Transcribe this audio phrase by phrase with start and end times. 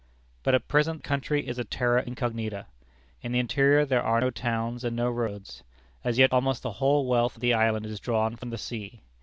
[0.41, 2.65] But at present the country is a terra incognita.
[3.21, 5.61] In the interior there are no towns and no roads.
[6.03, 9.03] As yet almost the whole wealth of the island is drawn from the sea.